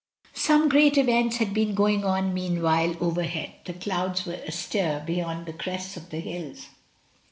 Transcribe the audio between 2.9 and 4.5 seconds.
overhead, the clouds were